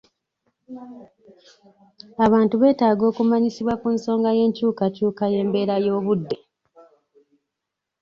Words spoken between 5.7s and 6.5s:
y'obudde.